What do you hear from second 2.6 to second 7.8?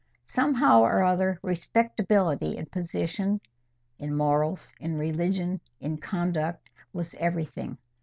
position, in morals, in religion, in conduct—was everything.